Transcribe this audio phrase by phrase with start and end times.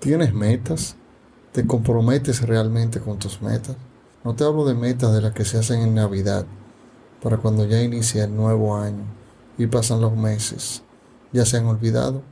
[0.00, 0.94] ¿Tienes metas?
[1.52, 3.76] ¿Te comprometes realmente con tus metas?
[4.24, 6.44] No te hablo de metas de las que se hacen en Navidad,
[7.22, 9.04] para cuando ya inicia el nuevo año
[9.56, 10.82] y pasan los meses.
[11.32, 12.22] ¿Ya se han olvidado?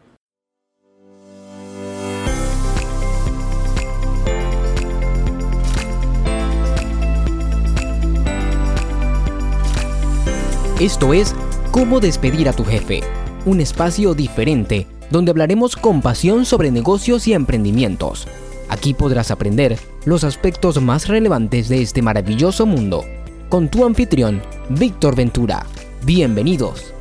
[10.81, 11.35] Esto es
[11.71, 13.01] Cómo despedir a tu jefe,
[13.46, 18.27] un espacio diferente donde hablaremos con pasión sobre negocios y emprendimientos.
[18.68, 23.04] Aquí podrás aprender los aspectos más relevantes de este maravilloso mundo.
[23.49, 25.67] Con tu anfitrión, Víctor Ventura.
[26.04, 26.93] Bienvenidos.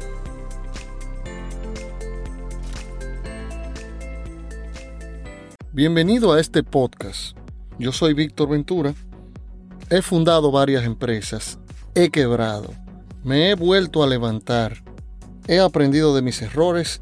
[5.72, 7.38] Bienvenido a este podcast.
[7.80, 8.94] Yo soy Víctor Ventura.
[9.90, 11.58] He fundado varias empresas.
[11.96, 12.84] He quebrado
[13.24, 14.84] me he vuelto a levantar,
[15.48, 17.02] he aprendido de mis errores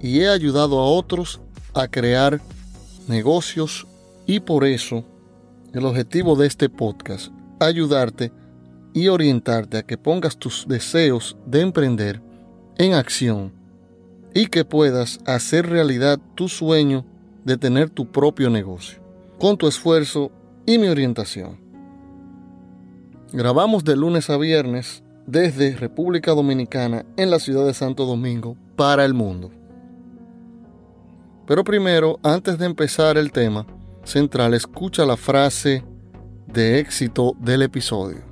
[0.00, 1.40] y he ayudado a otros
[1.74, 2.40] a crear
[3.08, 3.86] negocios
[4.26, 5.04] y por eso
[5.72, 8.32] el objetivo de este podcast, ayudarte
[8.92, 12.20] y orientarte a que pongas tus deseos de emprender
[12.78, 13.52] en acción
[14.34, 17.04] y que puedas hacer realidad tu sueño
[17.44, 19.00] de tener tu propio negocio,
[19.38, 20.30] con tu esfuerzo
[20.66, 21.58] y mi orientación.
[23.32, 29.04] Grabamos de lunes a viernes desde República Dominicana en la ciudad de Santo Domingo para
[29.04, 29.52] el mundo.
[31.50, 33.66] Pero primero, antes de empezar el tema
[34.04, 35.82] central, escucha la frase
[36.46, 38.22] de éxito del episodio.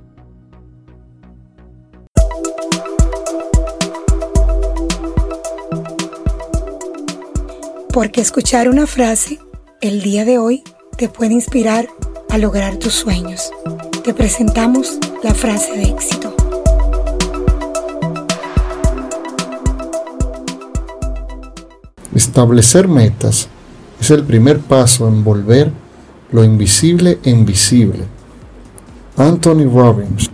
[7.91, 9.37] Porque escuchar una frase
[9.81, 10.63] el día de hoy
[10.95, 11.89] te puede inspirar
[12.29, 13.51] a lograr tus sueños.
[14.01, 16.38] Te presentamos la frase de éxito.
[22.19, 23.47] Establecer metas
[24.01, 25.71] es el primer paso en volver
[26.33, 28.03] lo invisible en visible.
[29.15, 30.29] Anthony Robbins.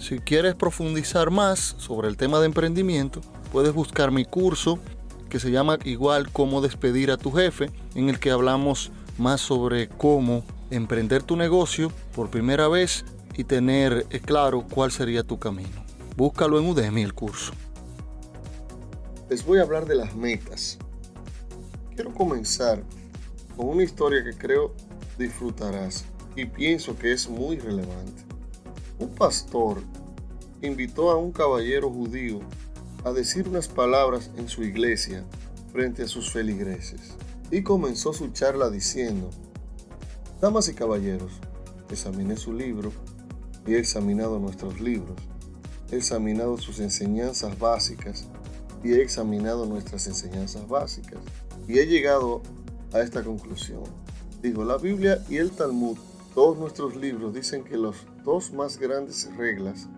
[0.00, 3.20] Si quieres profundizar más sobre el tema de emprendimiento,
[3.52, 4.80] puedes buscar mi curso
[5.28, 9.86] que se llama igual cómo despedir a tu jefe, en el que hablamos más sobre
[9.86, 10.42] cómo
[10.72, 13.04] emprender tu negocio por primera vez
[13.36, 15.84] y tener eh, claro cuál sería tu camino.
[16.16, 17.52] Búscalo en Udemy el curso.
[19.30, 20.76] Les voy a hablar de las metas.
[21.94, 22.82] Quiero comenzar
[23.56, 24.74] con una historia que creo
[25.16, 28.22] disfrutarás y pienso que es muy relevante.
[28.98, 29.80] Un pastor
[30.60, 32.40] invitó a un caballero judío
[33.04, 35.24] a decir unas palabras en su iglesia
[35.72, 37.14] frente a sus feligreses
[37.52, 39.30] y comenzó su charla diciendo,
[40.40, 41.32] Damas y caballeros,
[41.90, 42.90] examiné su libro
[43.68, 45.16] y he examinado nuestros libros,
[45.92, 48.26] he examinado sus enseñanzas básicas
[48.84, 51.18] y he examinado nuestras enseñanzas básicas
[51.66, 52.42] y he llegado
[52.92, 53.82] a esta conclusión.
[54.42, 55.96] Digo, la Biblia y el Talmud,
[56.34, 59.88] todos nuestros libros dicen que las dos más grandes reglas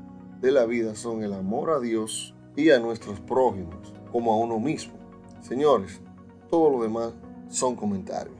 [0.41, 4.61] de la vida son el amor a Dios y a nuestros prójimos, como a uno
[4.61, 4.95] mismo.
[5.43, 6.01] Señores,
[6.49, 7.13] todo lo demás
[7.49, 8.37] son comentarios.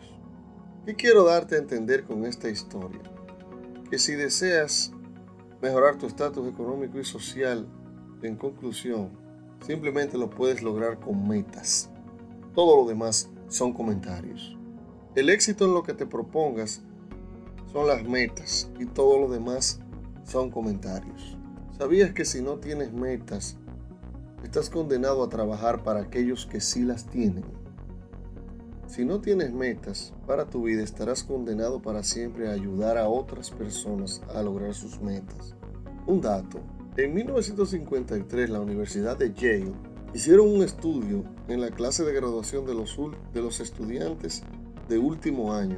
[0.85, 3.01] ¿Qué quiero darte a entender con esta historia?
[3.91, 4.93] Que si deseas
[5.61, 7.67] mejorar tu estatus económico y social,
[8.23, 9.26] en conclusión,
[9.61, 11.91] simplemente lo puedes lograr con metas.
[12.55, 14.57] Todo lo demás son comentarios.
[15.15, 16.83] El éxito en lo que te propongas
[17.73, 19.81] son las metas y todo lo demás
[20.25, 21.37] son comentarios.
[21.79, 23.59] ¿Sabías que si no tienes metas,
[24.43, 27.45] estás condenado a trabajar para aquellos que sí las tienen?
[28.87, 33.51] Si no tienes metas para tu vida, estarás condenado para siempre a ayudar a otras
[33.51, 35.55] personas a lograr sus metas.
[36.07, 36.61] Un dato.
[36.99, 39.73] En 1953 la Universidad de Yale
[40.15, 42.97] Hicieron un estudio en la clase de graduación de los,
[43.35, 44.43] de los estudiantes
[44.89, 45.77] de último año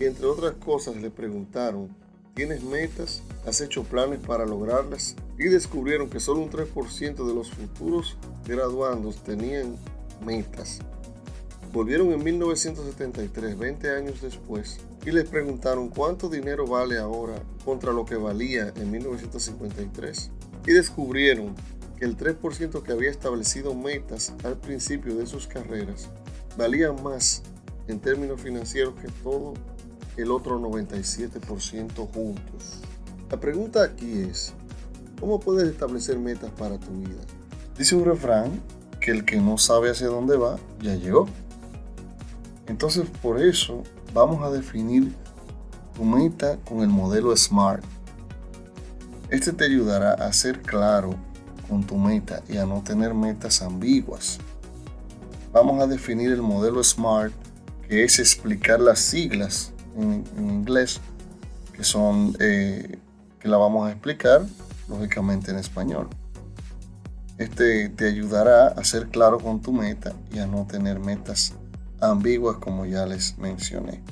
[0.00, 1.88] y entre otras cosas le preguntaron,
[2.34, 3.22] ¿tienes metas?
[3.46, 5.14] ¿Has hecho planes para lograrlas?
[5.38, 9.76] Y descubrieron que solo un 3% de los futuros graduandos tenían
[10.26, 10.80] metas.
[11.74, 17.34] Volvieron en 1973, 20 años después, y les preguntaron cuánto dinero vale ahora
[17.64, 20.30] contra lo que valía en 1953.
[20.68, 21.56] Y descubrieron
[21.98, 26.08] que el 3% que había establecido metas al principio de sus carreras
[26.56, 27.42] valía más
[27.88, 29.54] en términos financieros que todo
[30.16, 32.82] el otro 97% juntos.
[33.32, 34.52] La pregunta aquí es,
[35.18, 37.20] ¿cómo puedes establecer metas para tu vida?
[37.76, 38.62] Dice un refrán
[39.00, 41.26] que el que no sabe hacia dónde va, ya llegó.
[42.66, 43.82] Entonces por eso
[44.12, 45.14] vamos a definir
[45.94, 47.84] tu meta con el modelo SMART.
[49.30, 51.14] Este te ayudará a ser claro
[51.68, 54.38] con tu meta y a no tener metas ambiguas.
[55.52, 57.32] Vamos a definir el modelo SMART
[57.88, 61.00] que es explicar las siglas en, inglés,
[61.72, 62.98] que son, eh,
[63.38, 64.42] que la vamos a explicar
[64.88, 66.08] lógicamente en español.
[67.36, 71.52] Este te ayudará a ser claro con tu meta y a no tener metas
[72.10, 74.02] ambiguas como ya les mencioné.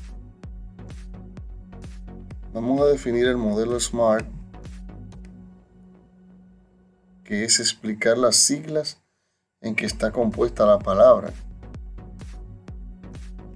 [2.53, 4.27] Vamos a definir el modelo SMART,
[7.25, 9.03] que es explicar las siglas
[9.63, 11.33] en que está compuesta la palabra.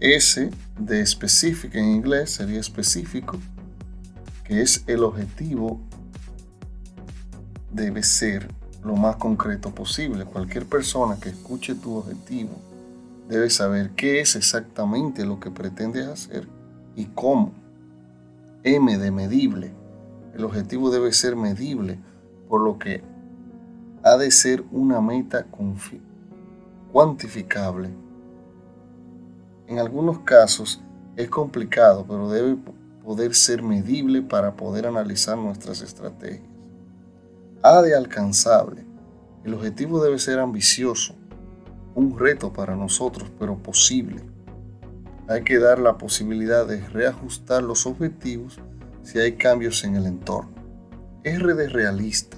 [0.01, 3.39] S de específico en inglés sería específico,
[4.45, 5.81] que es el objetivo
[7.71, 8.49] debe ser
[8.83, 10.25] lo más concreto posible.
[10.25, 12.76] Cualquier persona que escuche tu objetivo
[13.29, 16.49] debe saber qué es exactamente lo que pretendes hacer
[16.95, 17.53] y cómo.
[18.63, 19.73] M de medible.
[20.35, 21.99] El objetivo debe ser medible,
[22.49, 23.03] por lo que
[24.03, 25.47] ha de ser una meta
[26.93, 27.91] cuantificable.
[29.67, 30.81] En algunos casos
[31.17, 32.57] es complicado, pero debe
[33.05, 36.43] poder ser medible para poder analizar nuestras estrategias.
[37.63, 38.85] A de alcanzable.
[39.45, 41.15] El objetivo debe ser ambicioso,
[41.97, 44.23] un reto para nosotros, pero posible
[45.29, 48.61] hay que dar la posibilidad de reajustar los objetivos
[49.03, 50.51] si hay cambios en el entorno.
[51.25, 52.37] R de realista.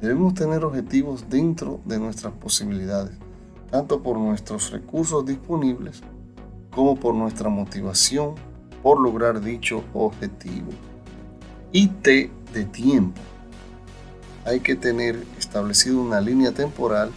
[0.00, 3.14] Debemos tener objetivos dentro de nuestras posibilidades,
[3.70, 6.00] tanto por nuestros recursos disponibles
[6.74, 8.34] como por nuestra motivación
[8.82, 10.70] por lograr dicho objetivo.
[11.70, 13.20] Y T de tiempo.
[14.46, 17.10] Hay que tener establecido una línea temporal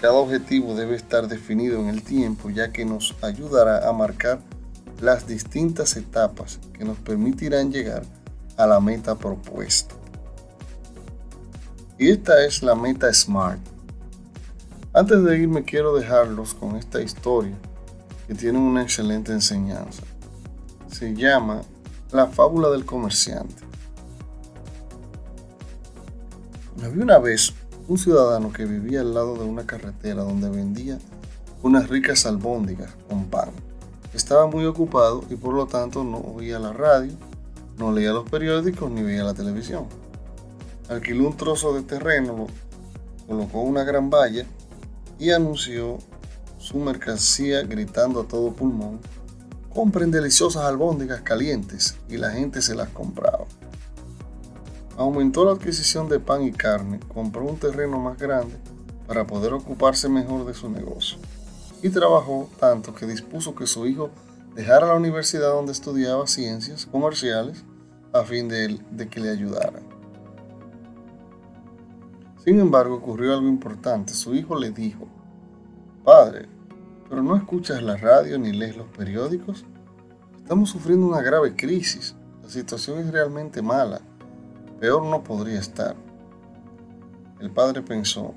[0.00, 4.40] cada objetivo debe estar definido en el tiempo ya que nos ayudará a marcar
[5.00, 8.04] las distintas etapas que nos permitirán llegar
[8.56, 9.94] a la meta propuesta.
[11.98, 13.60] Y esta es la meta SMART.
[14.92, 17.56] Antes de irme quiero dejarlos con esta historia
[18.26, 20.02] que tiene una excelente enseñanza.
[20.90, 21.62] Se llama
[22.12, 23.64] La fábula del comerciante.
[26.84, 27.52] Había una vez
[27.88, 30.98] un ciudadano que vivía al lado de una carretera donde vendía
[31.62, 33.48] unas ricas albóndigas con pan.
[34.12, 37.12] Estaba muy ocupado y por lo tanto no oía la radio,
[37.78, 39.86] no leía los periódicos ni veía la televisión.
[40.90, 42.46] Alquiló un trozo de terreno,
[43.26, 44.44] colocó una gran valla
[45.18, 45.96] y anunció
[46.58, 49.00] su mercancía gritando a todo pulmón,
[49.72, 53.46] compren deliciosas albóndigas calientes y la gente se las compraba.
[54.98, 58.56] Aumentó la adquisición de pan y carne, compró un terreno más grande
[59.06, 61.18] para poder ocuparse mejor de su negocio
[61.82, 64.10] y trabajó tanto que dispuso que su hijo
[64.54, 67.64] dejara la universidad donde estudiaba ciencias comerciales
[68.12, 69.80] a fin de, de que le ayudara.
[72.44, 74.14] Sin embargo, ocurrió algo importante.
[74.14, 75.06] Su hijo le dijo,
[76.02, 76.48] Padre,
[77.08, 79.64] ¿pero no escuchas la radio ni lees los periódicos?
[80.38, 82.16] Estamos sufriendo una grave crisis.
[82.42, 84.00] La situación es realmente mala.
[84.80, 85.96] Peor no podría estar.
[87.40, 88.34] El padre pensó,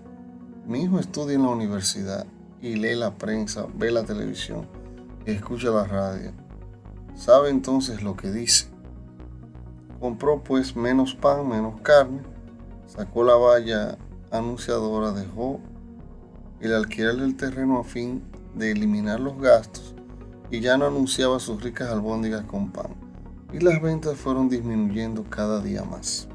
[0.66, 2.26] mi hijo estudia en la universidad
[2.62, 4.68] y lee la prensa, ve la televisión
[5.26, 6.32] escucha la radio.
[7.16, 8.68] Sabe entonces lo que dice.
[10.00, 12.22] Compró pues menos pan, menos carne,
[12.88, 13.98] sacó la valla
[14.32, 15.60] anunciadora, dejó
[16.60, 18.24] el alquiler del terreno a fin
[18.56, 19.96] de eliminar los gastos
[20.50, 22.96] y ya no anunciaba sus ricas albóndigas con pan.
[23.54, 26.28] Y las ventas fueron disminuyendo cada día más.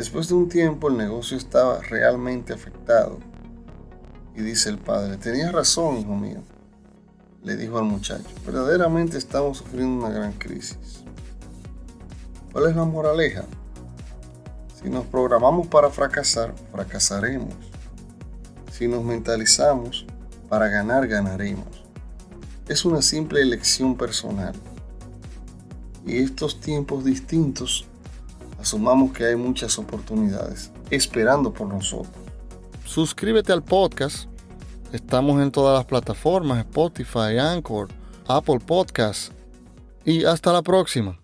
[0.00, 3.18] Después de un tiempo el negocio estaba realmente afectado.
[4.34, 6.40] Y dice el padre, tenías razón, hijo mío,
[7.42, 11.04] le dijo al muchacho, verdaderamente estamos sufriendo una gran crisis.
[12.50, 13.44] ¿Cuál es la moraleja?
[14.82, 17.54] Si nos programamos para fracasar, fracasaremos.
[18.72, 20.06] Si nos mentalizamos
[20.48, 21.84] para ganar, ganaremos.
[22.68, 24.54] Es una simple elección personal.
[26.06, 27.89] Y estos tiempos distintos
[28.60, 32.14] asumamos que hay muchas oportunidades esperando por nosotros.
[32.84, 34.28] Suscríbete al podcast.
[34.92, 37.88] Estamos en todas las plataformas, Spotify, Anchor,
[38.26, 39.32] Apple Podcasts.
[40.04, 41.19] Y hasta la próxima.